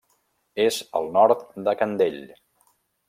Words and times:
És 0.63 0.79
al 1.01 1.11
nord 1.17 1.45
de 1.69 1.77
Candell. 1.83 2.21